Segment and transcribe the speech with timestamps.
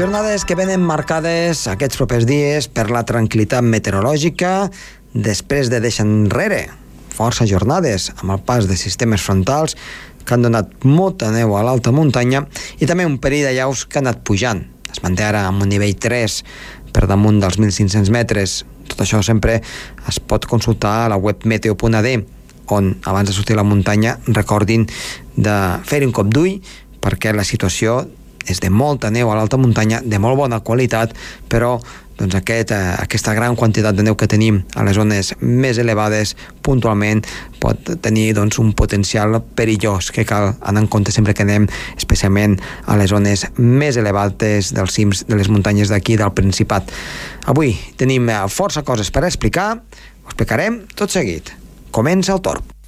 [0.00, 4.70] Jornades que venen marcades aquests propers dies per la tranquil·litat meteorològica
[5.12, 6.62] després de deixar enrere
[7.12, 9.74] força jornades amb el pas de sistemes frontals
[10.24, 12.46] que han donat molta neu a l'alta muntanya
[12.80, 14.62] i també un període de llaus que ha anat pujant.
[14.88, 16.36] Es manté ara amb un nivell 3
[16.96, 18.54] per damunt dels 1.500 metres.
[18.88, 22.08] Tot això sempre es pot consultar a la web meteo.ad
[22.72, 24.88] on abans de sortir a la muntanya recordin
[25.36, 26.56] de fer un cop d'ull
[27.04, 28.06] perquè la situació
[28.46, 31.12] és de molta neu a l'alta muntanya, de molt bona qualitat,
[31.48, 31.78] però
[32.20, 36.34] doncs aquest, eh, aquesta gran quantitat de neu que tenim a les zones més elevades
[36.62, 37.22] puntualment
[37.60, 42.58] pot tenir doncs, un potencial perillós que cal anar en compte sempre que anem especialment
[42.86, 46.92] a les zones més elevades dels cims de les muntanyes d'aquí del Principat.
[47.48, 51.54] Avui tenim eh, força coses per explicar, ho explicarem tot seguit.
[51.90, 52.79] Comença el torb.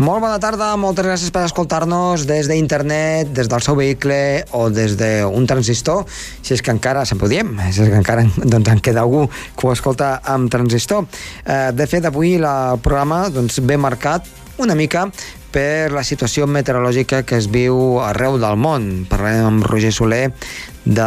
[0.00, 4.94] Molt bona tarda, moltes gràcies per escoltar-nos des d'internet, des del seu vehicle o des
[4.96, 6.06] d'un transistor,
[6.40, 9.26] si és que encara, sempre ho diem, si és que encara doncs, en queda algú
[9.28, 11.04] que ho escolta amb transistor.
[11.44, 14.24] Eh, de fet, avui el programa doncs, ve marcat
[14.56, 15.04] una mica
[15.52, 19.04] per la situació meteorològica que es viu arreu del món.
[19.10, 20.30] Parlarem amb Roger Soler
[20.84, 21.02] de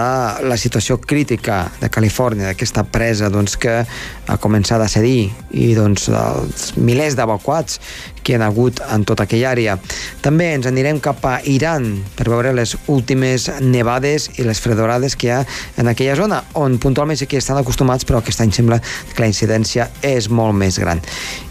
[0.46, 6.08] la situació crítica de Califòrnia, d'aquesta presa doncs, que ha començat a cedir i doncs,
[6.14, 7.80] els milers d'evacuats
[8.24, 9.76] que hi ha hagut en tota aquella àrea.
[10.24, 15.28] També ens anirem cap a Iran per veure les últimes nevades i les fredorades que
[15.28, 15.42] hi ha
[15.82, 19.32] en aquella zona, on puntualment sí que estan acostumats, però aquest any sembla que la
[19.32, 21.02] incidència és molt més gran.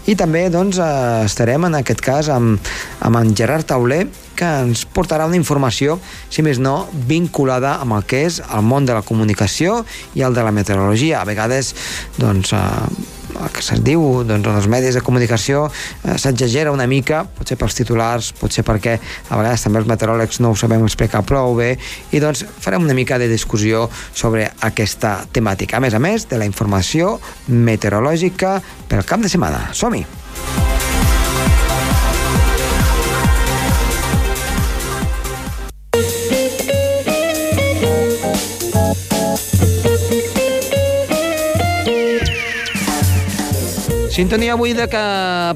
[0.07, 0.79] I també doncs,
[1.27, 5.99] estarem en aquest cas amb, amb en Gerard Tauler, que ens portarà una informació,
[6.29, 9.81] si més no, vinculada amb el que és el món de la comunicació
[10.17, 11.21] i el de la meteorologia.
[11.21, 11.73] A vegades,
[12.17, 16.87] doncs, eh, el que se'n diu doncs, en els medis de comunicació eh, s'exagera una
[16.89, 21.23] mica, potser pels titulars, potser perquè a vegades també els meteoròlegs no ho sabem explicar
[21.27, 21.73] prou bé,
[22.11, 25.77] i doncs farem una mica de discussió sobre aquesta temàtica.
[25.77, 27.17] A més a més de la informació
[27.47, 29.69] meteorològica pel cap de setmana.
[29.73, 30.05] Som-hi!
[44.13, 44.99] Sintonia avui de que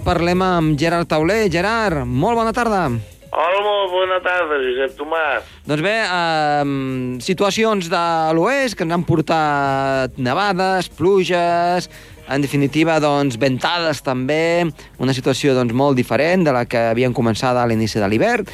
[0.01, 1.44] parlem amb Gerard Tauler.
[1.53, 2.88] Gerard, molt bona tarda.
[3.29, 5.51] Hola, molt bona tarda, Josep Tomàs.
[5.69, 8.00] Doncs bé, eh, situacions de
[8.34, 11.85] l'oest que ens han portat nevades, pluges,
[12.28, 14.66] en definitiva, doncs, ventades també,
[14.97, 18.50] una situació doncs, molt diferent de la que havien començat a l'inici de l'hivern,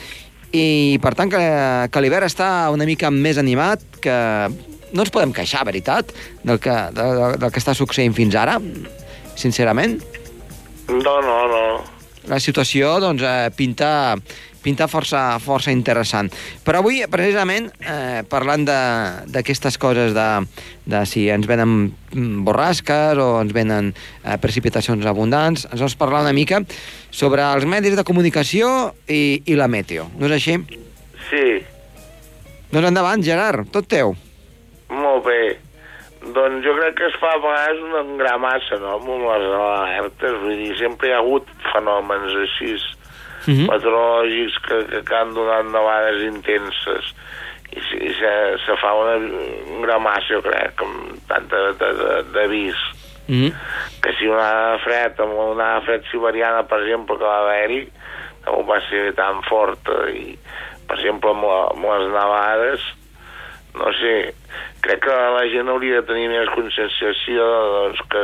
[0.52, 1.40] i per tant que,
[1.88, 4.20] que l'hivern està una mica més animat, que
[4.92, 6.12] no ens podem queixar, veritat,
[6.44, 8.60] del que, del, del que està succeint fins ara,
[9.36, 10.02] sincerament.
[10.90, 11.64] No, no, no.
[12.30, 14.16] La situació doncs, eh, pinta,
[14.64, 16.30] pinta força, força interessant.
[16.64, 20.28] Però avui, precisament, eh, parlant d'aquestes coses de,
[20.88, 23.92] de si ens venen mm, borrasques o ens venen
[24.24, 26.62] eh, precipitacions abundants, ens vols parlar una mica
[27.12, 30.08] sobre els medis de comunicació i, i la meteo.
[30.16, 30.60] No és així?
[31.30, 31.46] Sí,
[32.74, 34.16] Doncs endavant, Gerard, tot teu.
[34.90, 35.60] molt bé.
[36.32, 40.38] Doncs jo crec que es fa a vegades una gramassa, no?, amb les alertes.
[40.44, 42.78] Vull dir, sempre hi ha hagut fenòmens així,
[43.44, 43.68] Mhm.
[43.68, 47.14] meteorològics que, que, que han donat nevades intenses.
[47.74, 48.34] I, i se,
[48.66, 49.18] se fa una
[49.82, 51.74] gramassa, jo crec, amb tanta
[52.34, 52.80] d'avís.
[53.28, 53.54] Mm -hmm.
[54.02, 57.88] que si una onada fred, amb una onada fred siberiana, per exemple, que va haver-hi,
[58.46, 60.38] no va ser tan forta, i,
[60.88, 62.82] per exemple, amb, la, amb les nevades,
[63.74, 64.16] no sé,
[64.86, 68.24] crec que la gent hauria de tenir més conscienciació doncs, que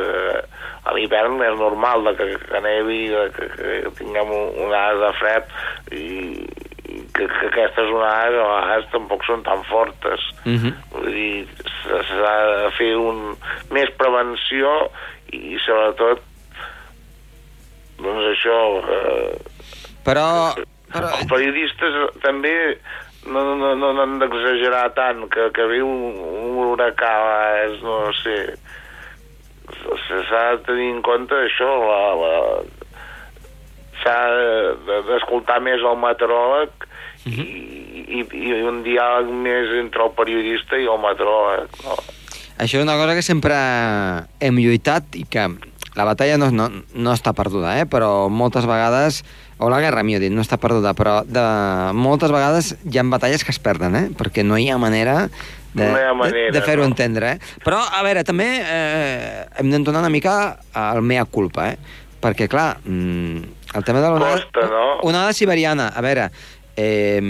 [0.90, 5.12] a l'hivern és normal de que, que nevi, de que, que tinguem un- onades de
[5.20, 5.44] fred
[5.92, 6.08] i,
[6.90, 10.22] i que, que aquestes onades a vegades tampoc són tan fortes.
[10.46, 10.74] Mm -hmm.
[10.94, 11.48] Vull dir,
[11.84, 13.36] s'ha de fer un,
[13.72, 14.92] més prevenció
[15.34, 16.22] i, sobretot,
[18.00, 19.38] doncs això, eh,
[20.06, 20.26] Però...
[20.94, 21.10] però...
[21.20, 21.94] els periodistes
[22.24, 22.56] també
[23.28, 27.14] no, no, no, no han d'exagerar tant, que, que ve un, un huracà,
[27.68, 28.38] és, no sé,
[30.30, 32.34] s'ha de tenir en compte això, la, la,
[34.02, 34.20] s'ha
[34.88, 36.86] de- d'escoltar més el meteoròleg
[37.26, 37.42] Mhm.
[37.44, 41.98] i, i, i un diàleg més entre el periodista i el meteoròleg, no?
[42.58, 43.58] això és una cosa que sempre
[44.40, 45.44] hem lluitat i que
[46.00, 47.86] la batalla no, no, no està perduda, eh?
[47.86, 49.20] però moltes vegades,
[49.60, 51.46] o la guerra, millor dit, no està perduda, però de,
[51.96, 54.06] moltes vegades hi ha batalles que es perden, eh?
[54.16, 55.26] perquè no hi ha manera
[55.74, 56.90] de, No manera, de, de fer-ho no.
[56.90, 57.36] entendre.
[57.36, 57.58] Eh?
[57.66, 60.34] Però, a veure, també eh, hem d'entonar una mica
[60.74, 62.00] el mea culpa, eh?
[62.24, 63.44] perquè, clar, mm,
[63.76, 64.40] el tema de l'onada...
[64.40, 64.86] Costa, no?
[65.08, 66.30] Onada siberiana, a veure,
[66.80, 67.22] eh,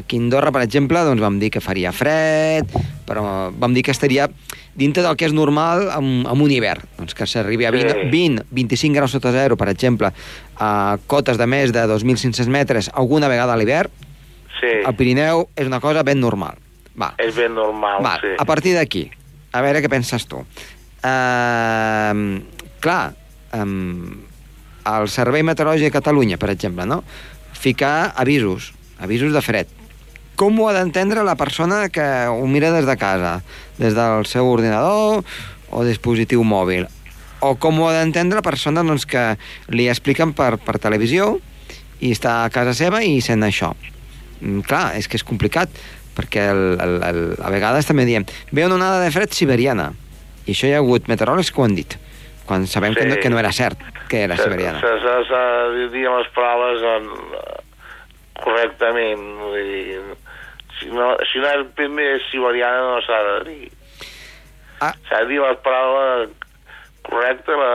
[0.00, 2.72] aquí a Andorra, per exemple, doncs vam dir que faria fred,
[3.06, 4.30] però vam dir que estaria
[4.76, 8.08] dintre del que és normal amb, amb un hivern, doncs que s'arribi a 20, Sí.
[8.10, 10.10] 20, 25 graus sota zero, per exemple,
[10.58, 13.90] a cotes de més de 2.500 metres alguna vegada a l'hivern,
[14.60, 16.54] Sí, al Pirineu és una cosa ben normal.
[17.00, 17.12] Va.
[17.18, 18.28] és ben normal, Va, sí.
[18.38, 19.10] a partir d'aquí,
[19.52, 20.38] a veure què penses tu.
[21.04, 22.40] Uh,
[22.80, 23.12] clar,
[23.52, 24.22] um,
[24.86, 27.02] el Servei Meteorològic de Catalunya, per exemple, no?
[27.52, 29.66] ficar avisos, avisos de fred.
[30.36, 33.36] Com ho ha d'entendre la persona que ho mira des de casa,
[33.78, 35.22] des del seu ordinador
[35.70, 36.88] o dispositiu mòbil?
[37.44, 39.36] O com ho ha d'entendre la persona doncs, que
[39.68, 41.36] li expliquen per, per televisió
[42.00, 43.74] i està a casa seva i sent això?
[44.40, 45.70] Mm, clar, és que és complicat,
[46.16, 49.92] perquè el, el, el, a vegades també diem ve una onada de fred siberiana,
[50.46, 51.94] i això hi ha hagut meteoròlegs que ho han dit,
[52.46, 53.08] quan sabem que, Sí.
[53.08, 53.78] no, que no era cert
[54.10, 54.80] que era siberiana.
[54.82, 55.44] S'ha s'ha- s'ha
[55.78, 57.06] de dir les paraules en,
[58.44, 59.22] correctament.
[59.40, 60.00] Vull dir,
[60.78, 63.72] si no, si no és primer siberiana no s'ha de dir.
[64.80, 64.92] Ah.
[65.08, 66.32] S'ha de dir les paraules
[67.04, 67.74] correctes, la,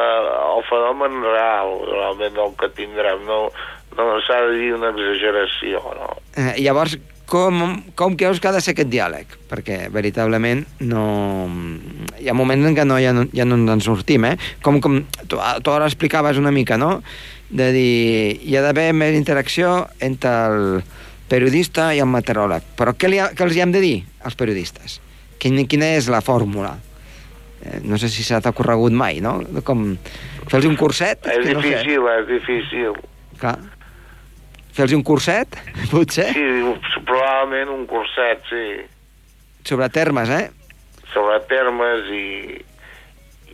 [0.55, 3.23] el fenomen real, realment el que tindrem.
[3.29, 3.45] No,
[3.97, 6.11] no s'ha de dir una exageració, no?
[6.35, 6.97] Eh, llavors,
[7.29, 7.61] com,
[7.95, 9.35] com creus que ha de ser aquest diàleg?
[9.51, 11.03] Perquè, veritablement, no...
[12.19, 14.35] Hi ha moments en què no, ja, no, ja no ens en sortim, eh?
[14.65, 16.97] Com, com tu, tu ara explicaves una mica, no?
[17.49, 20.65] De dir, hi ha d'haver més interacció entre el
[21.29, 22.65] periodista i el meteoròleg.
[22.79, 23.95] Però què, li ha, què els hi hem de dir,
[24.25, 24.99] als periodistes?
[25.39, 26.75] Quina, quina és la fórmula?
[27.63, 29.37] Eh, no sé si s'ha t'ha corregut mai, no?
[29.67, 29.93] Com
[30.49, 31.25] fer-los un curset?
[31.27, 31.73] És que no sé.
[31.75, 32.99] difícil, és difícil.
[33.39, 33.57] Clar.
[34.75, 35.57] Fer-los un curset,
[35.91, 36.29] potser?
[36.35, 36.47] Sí,
[37.07, 38.65] probablement un curset, sí.
[39.67, 40.47] Sobre termes, eh?
[41.09, 42.25] sobre termes i,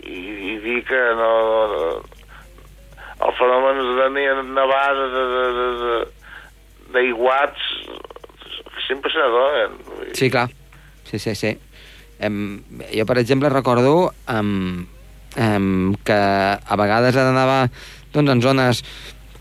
[0.04, 0.18] i,
[0.52, 1.30] i dir que no,
[1.72, 1.86] no
[3.26, 5.94] el fenomen de ne- nevades de, de, de, de,
[6.94, 7.62] d'aiguats
[8.88, 9.78] sempre se n'adonen.
[9.88, 10.16] vull dir.
[10.18, 10.50] Sí, clar.
[11.10, 11.56] Sí, sí, sí.
[12.20, 12.62] Em,
[12.94, 14.86] jo, per exemple, recordo em,
[15.36, 17.70] em, que a vegades d'anar
[18.14, 18.84] doncs, en zones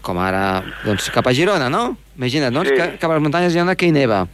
[0.05, 1.97] com ara doncs, cap a Girona, no?
[2.19, 2.77] Imagina't, doncs, Sí.
[2.77, 4.27] que cap a les muntanyes de Girona que hi neva.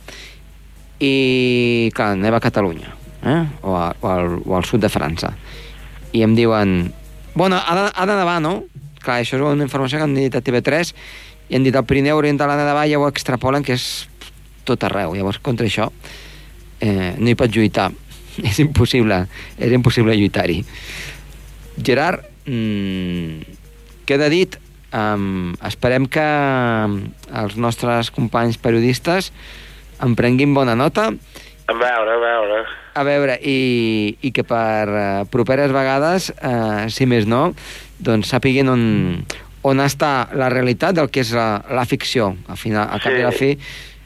[1.00, 2.90] I, clar, neva a Catalunya,
[3.24, 3.44] eh?
[3.62, 5.32] o, a, o, al, o al sud de França.
[6.12, 6.92] I em diuen,
[7.34, 8.64] bueno, ha de, ha de nevar, no?
[9.00, 10.92] Clar, això és una informació que han dit a TV3
[11.50, 14.06] i han dit el Pirineu Oriental de i ja ho extrapolen que és
[14.64, 15.16] tot arreu.
[15.18, 15.90] Llavors, contra això,
[16.80, 17.90] eh, no hi pots lluitar.
[18.48, 19.26] És impossible,
[19.58, 20.62] és impossible lluitar-hi.
[21.82, 23.42] Gerard, mm,
[24.06, 24.54] queda dit,
[24.94, 26.24] um, esperem que
[27.42, 29.32] els nostres companys periodistes
[30.00, 32.62] en prenguin bona nota, A veure, a veure.
[32.94, 37.52] a veure, i, i que per uh, properes vegades, uh, si més no,
[37.98, 38.82] doncs sàpiguin on,
[39.62, 42.34] on està la realitat del que és la, la ficció.
[42.48, 43.18] Al final, a cap Sí.
[43.18, 43.58] i la fi,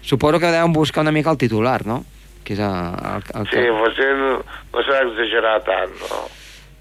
[0.03, 2.05] suposo que deuen buscar una mica el titular, no?
[2.45, 3.71] Que és el, el, el Sí, que...
[3.79, 4.33] potser no,
[4.75, 6.25] no s'ha d'exagerar tant, no?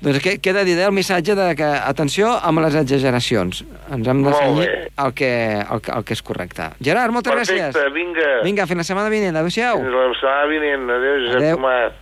[0.04, 3.62] Doncs que, queda dit eh, el missatge de que, atenció amb les exageracions.
[3.96, 4.92] Ens hem de bé.
[5.00, 5.30] el que,
[5.64, 6.68] el, el que és correcte.
[6.84, 7.94] Gerard, moltes Perfecte, gràcies.
[7.96, 8.42] vinga.
[8.44, 9.38] Vinga, fins la setmana vinent.
[9.40, 9.80] Adéu-siau.
[9.80, 10.84] Fins la setmana vinent.
[10.98, 11.56] Adéu, Josep Adéu.
[11.56, 11.94] Tomàs.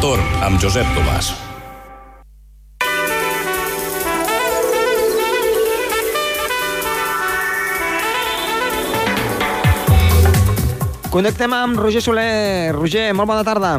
[0.00, 1.28] Torn amb Josep Tomàs.
[11.10, 12.72] Connectem amb Roger Soler.
[12.72, 13.74] Roger, molt bona tarda.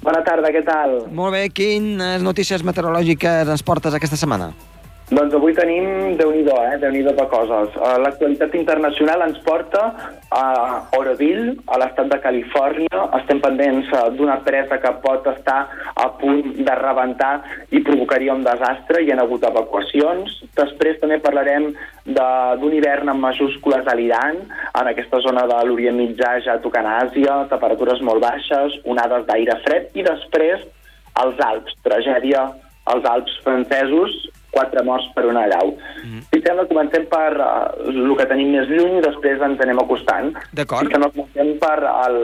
[0.00, 0.96] Bona tarda, què tal?
[1.12, 4.54] Molt bé, quines notícies meteorològiques ens portes aquesta setmana?
[5.10, 6.76] Doncs avui tenim, déu nhi eh?
[6.78, 7.72] déu nhi de coses.
[7.74, 9.80] Uh, L'actualitat internacional ens porta
[10.30, 10.44] a
[10.94, 13.00] Oroville, a l'estat de Califòrnia.
[13.18, 15.66] Estem pendents uh, d'una presa que pot estar
[15.98, 17.32] a punt de rebentar
[17.74, 19.02] i provocaria un desastre.
[19.02, 20.38] Hi ha hagut evacuacions.
[20.54, 21.72] Després també parlarem
[22.06, 24.44] d'un hivern amb majúscules a l'Iran,
[24.78, 29.58] en aquesta zona de l'Orient Mitjà ja tocant a Àsia, temperatures molt baixes, onades d'aire
[29.66, 30.62] fred, i després
[31.18, 32.52] als Alps, tragèdia
[32.86, 34.14] als Alps francesos,
[34.50, 35.74] quatre morts per una allau.
[36.04, 36.22] Mm.
[36.30, 40.32] Si sembla, comencem per uh, el que tenim més lluny i després ens anem acostant.
[40.56, 40.86] D'acord.
[40.86, 42.20] Si sembla, comencem per el,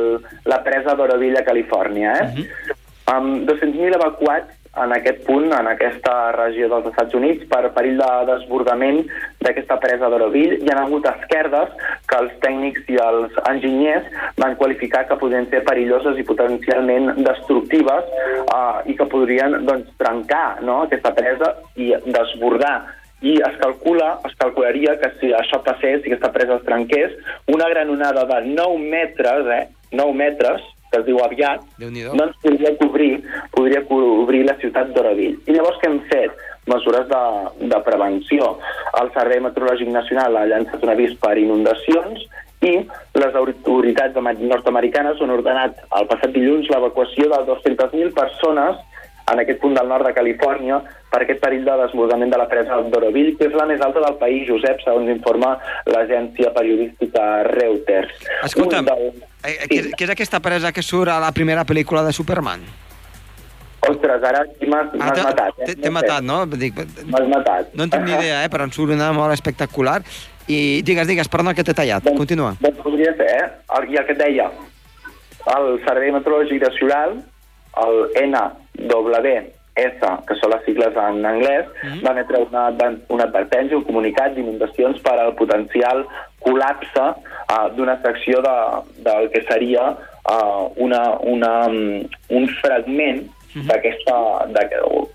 [0.50, 2.14] la presa d'Oroville Califòrnia.
[2.21, 2.26] Eh?
[2.26, 2.76] Mm -hmm.
[3.14, 4.54] um, 200.000 evacuats
[4.85, 9.06] en aquest punt, en aquesta regió dels Estats Units, per perill de desbordament
[9.47, 10.61] d'aquesta presa d'Oroville.
[10.62, 11.73] Hi ha hagut esquerdes
[12.11, 14.11] que els tècnics i els enginyers
[14.43, 20.61] van qualificar que podrien ser perilloses i potencialment destructives eh, i que podrien doncs, trencar
[20.67, 22.76] no, aquesta presa i desbordar
[23.25, 27.15] i es calcula, es calcularia que si això passés, si aquesta presa es trenqués,
[27.49, 29.62] una gran onada de 9 metres, eh,
[29.93, 33.15] 9 metres, que es diu aviat, doncs podria cobrir,
[33.55, 35.41] podria cobrir la ciutat d'Oroville.
[35.47, 36.45] I llavors què hem fet?
[36.67, 37.23] Mesures de,
[37.73, 38.57] de prevenció.
[39.01, 42.27] El Servei Meteorològic Nacional ha llançat un avís per inundacions
[42.67, 42.75] i
[43.21, 48.81] les autoritats nord-americanes han ordenat el passat dilluns l'evacuació de 200.000 persones
[49.33, 50.79] en aquest punt del nord de Califòrnia
[51.11, 54.19] per aquest perill de desbordament de la presa d'Oroville, que és la més alta del
[54.21, 55.57] país, Josep, segons informa
[55.91, 58.15] l'agència periodística Reuters.
[58.47, 59.07] Escolta'm, del...
[59.43, 62.63] eh, què, és, què és aquesta presa que surt a la primera pel·lícula de Superman?
[63.90, 65.61] Ostres, ara m'has ah, matat.
[65.66, 65.75] Eh?
[65.75, 66.45] T'he matat, no?
[66.47, 67.75] M'has matat.
[67.75, 68.50] No en tinc ni idea, eh?
[68.52, 70.00] però em surt una molt espectacular.
[70.47, 72.05] I digues, digues, perdona que t'he tallat.
[72.07, 72.55] Doncs, Continua.
[72.62, 73.47] Doncs podria ser, eh?
[73.90, 74.50] I el que et deia,
[75.57, 77.19] el Servei Meteorològic Nacional
[77.76, 82.02] el NWS, que són les sigles en anglès, mm -hmm.
[82.07, 82.62] va emetre una,
[83.09, 86.07] una advertència, un comunicat d'inundacions per al potencial
[86.40, 88.57] col·lapse uh, d'una secció de,
[89.02, 93.26] del que seria uh, una, una, um, un fragment
[93.57, 93.69] mm -hmm.
[93.73, 94.15] d'aquesta,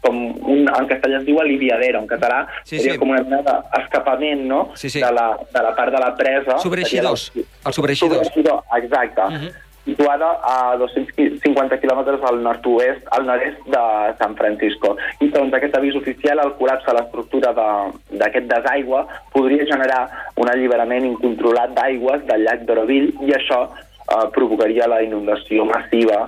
[0.02, 0.16] com
[0.50, 3.00] un, en castellà es diu aliviadera, en català sí, seria sí.
[3.00, 3.42] com una mena
[3.74, 4.72] d'escapament no?
[4.74, 5.00] sí, sí.
[5.00, 6.58] De, la, de la part de la presa.
[6.58, 8.26] Sobreixidors, el sobreixidor.
[8.26, 9.22] Sobreixidor, exacte.
[9.22, 13.84] Mm -hmm situada a 250 quilòmetres al nord-oest, al nord-est de
[14.20, 14.96] San Francisco.
[15.20, 20.04] I segons aquest avís oficial, el col·lapse a l'estructura d'aquest de, desaigua podria generar
[20.38, 26.28] un alliberament incontrolat d'aigües del llac d'Oroville i això eh, provocaria la inundació massiva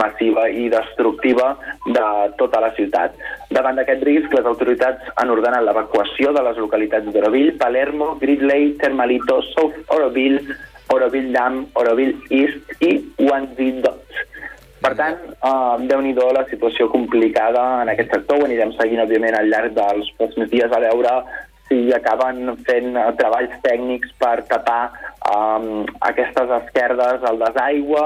[0.00, 1.54] massiva i destructiva
[1.86, 2.04] de
[2.40, 3.16] tota la ciutat.
[3.54, 9.40] Davant d'aquest risc, les autoritats han ordenat l'evacuació de les localitats d'Oroville, Palermo, Gridley, Termalito,
[9.54, 10.42] South Oroville,
[10.92, 14.22] Oroville Dam, Oroville East i Wanzi Dots.
[14.84, 18.42] Per tant, uh, déu nhi la situació complicada en aquest sector.
[18.42, 21.14] Ho anirem seguint, òbviament, al llarg dels pròxims dies a veure
[21.68, 24.92] si acaben fent uh, treballs tècnics per tapar
[25.32, 28.04] um, aquestes esquerdes al desaigua,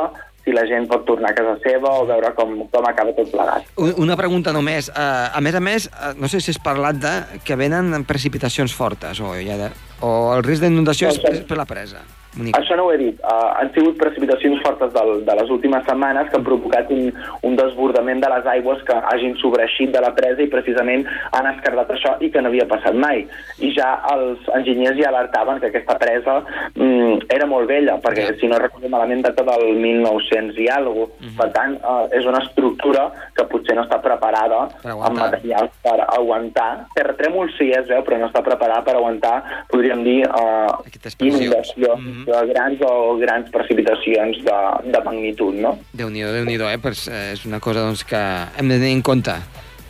[0.48, 3.68] si la gent pot tornar a casa seva o veure com, com acaba tot plegat.
[4.00, 4.88] Una pregunta només.
[4.88, 7.14] Uh, a més a més, uh, no sé si has parlat de
[7.44, 12.00] que venen precipitacions fortes o, ja de, o el risc d'inundació és per la presa.
[12.38, 12.60] Única.
[12.60, 13.18] Això no ho he dit.
[13.26, 17.08] Uh, han sigut precipitacions fortes del, de les últimes setmanes que han provocat un,
[17.42, 21.02] un desbordament de les aigües que hagin sobreixit de la presa i precisament
[21.34, 23.24] han escardat això i que no havia passat mai.
[23.58, 26.38] I ja els enginyers ja alertaven que aquesta presa
[26.76, 31.06] mm, era molt vella, perquè si no recordo malament data del 1900 i alguna cosa.
[31.18, 31.36] Uh -huh.
[31.38, 36.86] Per tant, uh, és una estructura que potser no està preparada amb materials per aguantar.
[36.94, 40.72] Terratrèmol sí, es veu, però no està preparada per aguantar, podríem dir, uh,
[41.18, 41.94] inundació.
[41.94, 44.58] Uh -huh de grans o grans precipitacions de,
[44.92, 45.76] de magnitud, no?
[45.96, 46.78] Déu-n'hi-do, déu nhi déu eh?
[46.82, 48.20] Pues, eh, és una cosa doncs, que
[48.58, 49.36] hem de tenir en compte.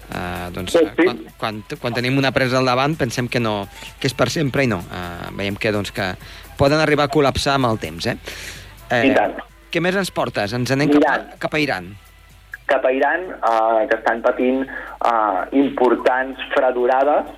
[0.09, 1.04] Uh, doncs, sí, sí.
[1.04, 3.66] Quan, quan, quan tenim una presa al davant pensem que no
[4.00, 4.78] que és per sempre i no.
[4.88, 6.14] Uh, veiem que, doncs, que
[6.57, 8.09] poden arribar a col·lapsar amb el temps.
[8.09, 8.16] Eh?
[8.88, 9.37] Eh, I tant.
[9.68, 10.54] Què més ens portes?
[10.57, 11.92] Ens anem cap a, cap a Iran.
[12.68, 17.28] Cap a Iran, uh, que estan patint uh, importants fredurades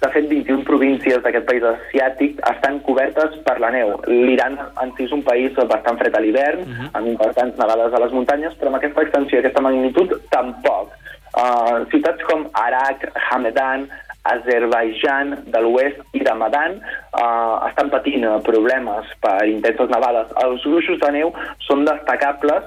[0.00, 3.96] de fet, 21 províncies d'aquest país asiàtic estan cobertes per la neu.
[4.06, 6.80] L'Iran en si és un país bastant fred a l'hivern, uh mhm.
[6.80, 6.90] -huh.
[6.92, 10.94] amb importants nevades a les muntanyes, però amb aquesta extensió i aquesta magnitud tampoc.
[11.38, 13.88] Uh, ciutats com Arak, Hamedan,
[14.28, 20.32] Azerbaijan de l'oest i de Madan uh, estan patint problemes per intenses nevades.
[20.44, 21.32] Els gruixos de neu
[21.66, 22.64] són destacables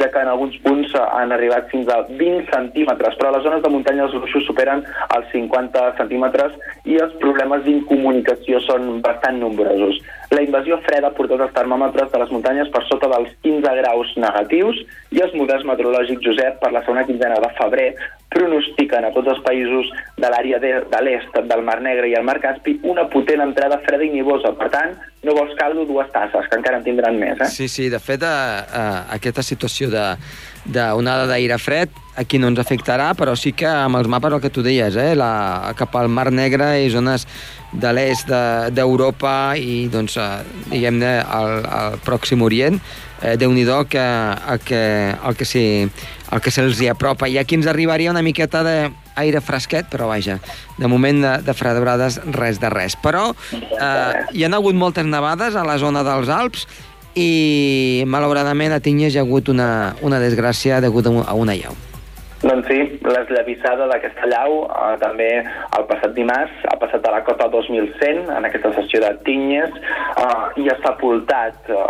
[0.00, 3.62] ja que en alguns punts han arribat fins a 20 centímetres, però a les zones
[3.62, 4.84] de muntanya els gruixos superen
[5.16, 10.00] els 50 centímetres i els problemes d'incomunicació són bastant nombrosos.
[10.34, 14.12] La invasió freda ha portat els termòmetres de les muntanyes per sota dels 15 graus
[14.18, 14.80] negatius
[15.14, 17.88] i els models meteorològics, Josep, per la segona quinzena de febrer
[18.34, 22.26] pronostiquen a tots els països de l'àrea de, de l'est, del Mar Negre i el
[22.26, 24.54] Mar Caspi, una potent entrada freda i nivosa.
[24.58, 27.40] Per tant, no vols caldo, dues tasses, que encara en tindran més.
[27.40, 27.50] Eh?
[27.52, 33.10] Sí, sí, de fet, a, a, aquesta situació d'onada d'aire fred aquí no ens afectarà,
[33.18, 35.14] però sí que amb els mapes el que tu deies, eh?
[35.18, 37.26] la, cap al Mar Negre i zones
[37.80, 38.30] de l'est
[38.74, 42.78] d'Europa de, i, doncs, eh, diguem-ne, al, al Pròxim Orient,
[43.22, 44.04] eh, Déu-n'hi-do que,
[44.54, 44.82] el que,
[45.14, 45.64] el que, si,
[46.30, 47.28] el que se'ls hi apropa.
[47.28, 50.38] I aquí ens arribaria una miqueta d'aire fresquet, però vaja,
[50.78, 52.98] de moment de, de fredurades res de res.
[53.00, 56.68] Però eh, hi han hagut moltes nevades a la zona dels Alps
[57.14, 61.76] i malauradament a Tinyes hi ha hagut una, una desgràcia degut a una llau.
[62.44, 67.50] Doncs sí, l'esllavissada d'aquesta llau eh, també el passat dimarts ha passat a la cota
[67.52, 71.82] 2100 en aquesta sessió de Tinyes eh, i ha sepultat eh,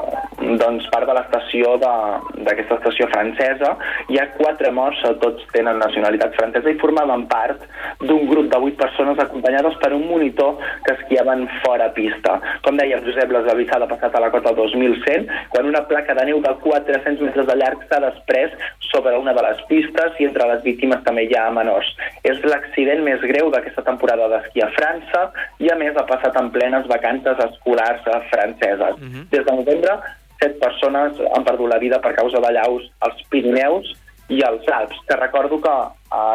[0.58, 3.74] doncs part de l'estació d'aquesta estació francesa.
[4.10, 7.62] Hi ha quatre morts, tots tenen nacionalitat francesa i formaven part
[8.02, 12.36] d'un grup de vuit persones acompanyades per un monitor que esquiaven fora pista.
[12.66, 16.42] Com deia Josep, l'esllavissada ha passat a la cota 2100 quan una placa de neu
[16.44, 18.58] de 400 metres de llarg s'ha després
[18.90, 21.88] sobre una de les pistes i entre les víctimes també hi ha menors.
[22.26, 25.26] És l'accident més greu d'aquesta temporada d'esquí a França
[25.62, 28.96] i a més ha passat en plenes vacances escolars franceses.
[28.98, 29.24] Uh -huh.
[29.30, 29.98] Des de novembre,
[30.40, 33.94] set persones han perdut la vida per causa de llaus als Pirineus
[34.28, 35.76] i als Alps, que recordo que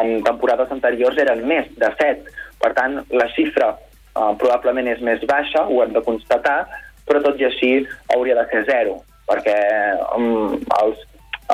[0.00, 2.24] en temporades anteriors eren més de set.
[2.60, 6.66] Per tant, la xifra eh, probablement és més baixa, ho hem de constatar,
[7.06, 7.70] però tot i així
[8.14, 9.56] hauria de ser zero, perquè
[10.16, 11.00] um, els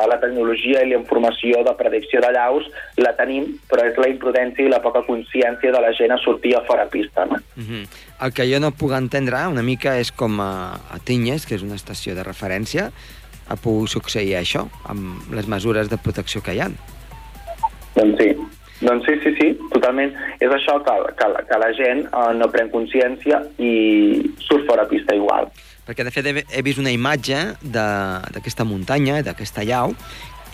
[0.08, 2.66] la tecnologia i la informació de predicció de llaus
[3.00, 6.56] la tenim, però és la imprudència i la poca consciència de la gent a sortir
[6.56, 7.24] a fora pista.
[7.24, 7.40] No?
[7.56, 7.64] Mhm.
[7.64, 7.86] -huh.
[8.26, 11.62] El que jo no puc entendre una mica és com a, a Tinyes, que és
[11.62, 12.90] una estació de referència,
[13.48, 16.70] ha pogut succeir això, amb les mesures de protecció que hi ha.
[17.94, 18.36] Doncs sí,
[18.80, 20.12] doncs sí, sí, sí, totalment.
[20.40, 25.14] És això que, que, que la gent eh, no pren consciència i surt fora pista
[25.14, 25.50] igual
[25.86, 29.94] perquè de fet he, he vist una imatge d'aquesta muntanya, d'aquesta llau,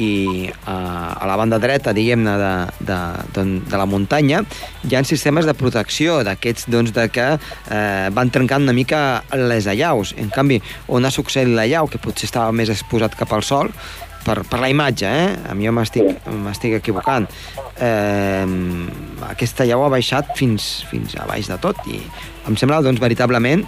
[0.01, 2.53] i uh, a la banda dreta, diguem-ne, de,
[2.89, 2.99] de,
[3.37, 4.43] de, de la muntanya,
[4.89, 9.69] hi ha sistemes de protecció d'aquests doncs, de que eh, van trencant una mica les
[9.69, 10.15] allaus.
[10.17, 13.71] En canvi, on ha succeït la llau, que potser estava més exposat cap al sol,
[14.25, 15.29] per, per la imatge, eh?
[15.51, 17.29] A mi m'estic equivocant.
[17.83, 18.47] Eh,
[19.29, 22.01] aquesta llau ha baixat fins, fins a baix de tot i
[22.49, 23.67] em sembla, doncs, veritablement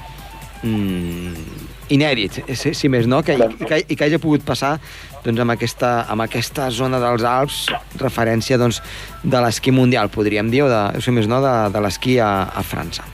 [0.65, 1.63] mm,
[1.95, 4.77] inèdit, si, si més no, que, i, que, i que hagi pogut passar
[5.25, 7.65] doncs, amb, aquesta, amb aquesta zona dels Alps,
[8.01, 8.81] referència doncs,
[9.23, 12.65] de l'esquí mundial, podríem dir, o de, si més no, de, de l'esquí a, a
[12.67, 13.07] França.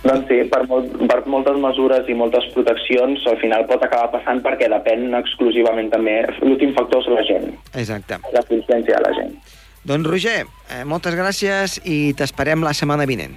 [0.00, 4.40] Doncs sí, per, molt, per moltes mesures i moltes proteccions al final pot acabar passant
[4.44, 7.50] perquè depèn exclusivament també, l'últim factor és la gent.
[7.74, 8.16] Exacte.
[8.32, 9.36] La consciència de la gent.
[9.84, 10.40] Doncs Roger,
[10.72, 13.36] eh, moltes gràcies i t'esperem la setmana vinent.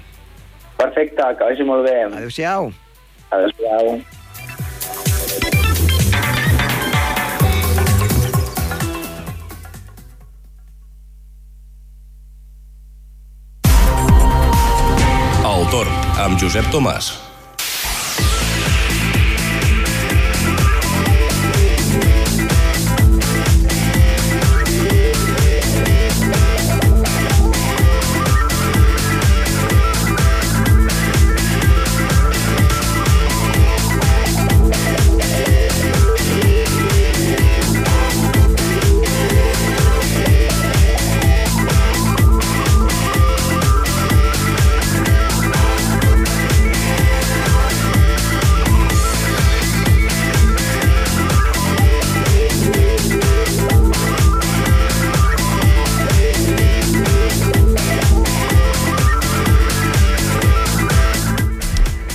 [0.80, 2.00] Perfecte, que vagi molt bé.
[2.08, 2.72] Adéu-siau.
[3.34, 3.86] Adéu-siau.
[15.44, 15.90] El torn
[16.22, 17.33] amb Josep Tomàs.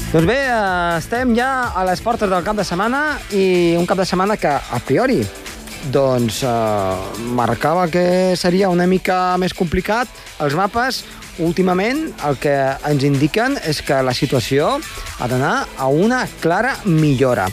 [0.09, 3.99] Doncs bé, eh, estem ja a les portes del cap de setmana i un cap
[4.01, 5.19] de setmana que, a priori,
[5.93, 10.09] doncs eh, marcava que seria una mica més complicat.
[10.41, 11.03] Els mapes,
[11.45, 12.57] últimament, el que
[12.89, 14.79] ens indiquen és que la situació
[15.21, 17.45] ha d'anar a una clara millora.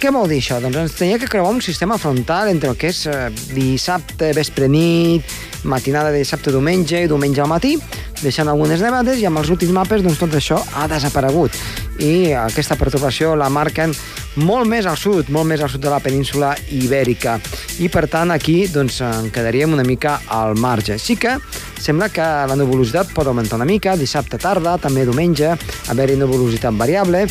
[0.00, 0.62] Què vol dir això?
[0.62, 4.70] Doncs ens tenia que creuar un sistema frontal entre el que és eh, dissabte, vespre,
[4.70, 5.26] nit,
[5.66, 7.74] matinada de dissabte, diumenge i diumenge al matí,
[8.22, 11.58] deixant algunes nevades i amb els últims mapes doncs, tot això ha desaparegut
[12.00, 13.92] i aquesta perturbació la marquen
[14.40, 17.36] molt més al sud, molt més al sud de la península ibèrica.
[17.82, 20.98] I per tant aquí doncs, en quedaríem una mica al marge.
[20.98, 21.36] Sí que
[21.80, 25.54] sembla que la nuvolositat pot augmentar una mica, dissabte tarda, també diumenge,
[25.92, 27.26] haver-hi nuvolositat variable,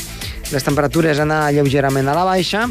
[0.49, 2.67] les temperatures anar lleugerament a la baixa,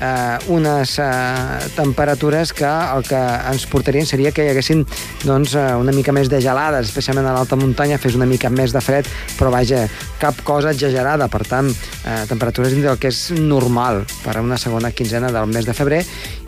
[0.00, 4.84] eh, unes eh, temperatures que el que ens portarien seria que hi haguessin
[5.24, 8.74] doncs, eh, una mica més de gelades, especialment a l'alta muntanya fes una mica més
[8.74, 9.84] de fred, però vaja,
[10.22, 11.70] cap cosa exagerada, per tant,
[12.04, 15.76] eh, temperatures dins del que és normal per a una segona quinzena del mes de
[15.76, 16.02] febrer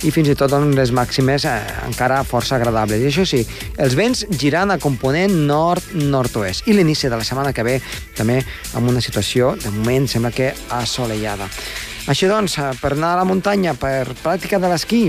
[0.04, 1.56] i fins i tot doncs, les màximes eh,
[1.88, 3.00] encara força agradables.
[3.00, 3.42] I això sí,
[3.78, 6.68] els vents girant a component nord-nord-oest.
[6.68, 7.78] I l'inici de la setmana que ve
[8.16, 8.40] també
[8.74, 11.48] amb una situació, de moment, sembla que assolellada.
[12.06, 15.06] Així doncs, eh, per anar a la muntanya, per pràctica de l'esquí,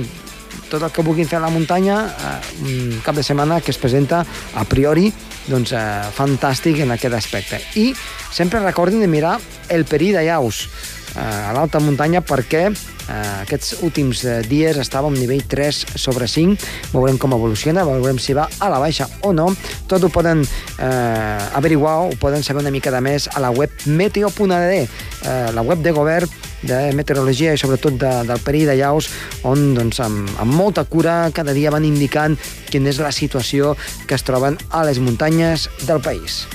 [0.69, 3.77] tot el que vulguin fer a la muntanya, eh, un cap de setmana que es
[3.77, 5.11] presenta a priori
[5.47, 7.59] doncs, eh, fantàstic en aquest aspecte.
[7.75, 7.93] I
[8.31, 10.67] sempre recordin de mirar el perill de llaus.
[11.15, 16.57] a l'alta muntanya perquè eh, aquests últims eh, dies estava en nivell 3 sobre 5.
[16.91, 19.47] Veurem com evoluciona, veurem si va a la baixa o no.
[19.87, 23.71] Tot ho poden eh, averiguar, ho poden saber una mica de més a la web
[23.85, 26.27] meteo.d, eh, la web de govern
[26.67, 29.09] de meteorologia i sobretot de, del perill de llaus,
[29.47, 32.37] on doncs, amb, amb molta cura cada dia van indicant
[32.71, 33.75] quina és la situació
[34.09, 36.45] que es troben a les muntanyes del país.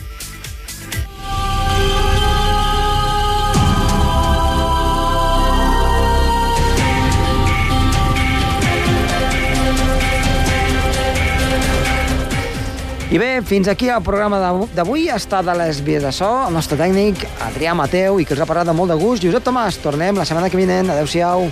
[13.11, 14.38] I bé, fins aquí el programa
[14.70, 15.09] d'avui.
[15.11, 18.46] Està de les vies de so, el nostre tècnic, Adrià Mateu, i que us ha
[18.46, 19.81] parlat de molt de gust, Josep Tomàs.
[19.83, 20.94] Tornem la setmana que vinent.
[20.94, 21.51] Adéu-siau.